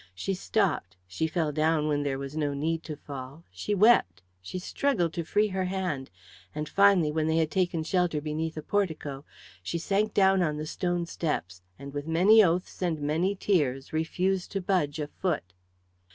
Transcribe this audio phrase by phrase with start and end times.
[0.15, 4.57] She stopped, she fell down when there was no need to fall, she wept, she
[4.57, 6.09] struggled to free her hand,
[6.55, 9.25] and finally, when they had taken shelter beneath a portico,
[9.61, 14.51] she sank down on the stone steps, and with many oaths and many tears refused
[14.53, 15.53] to budge a foot.